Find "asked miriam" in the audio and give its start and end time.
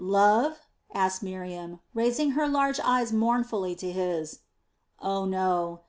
0.95-1.79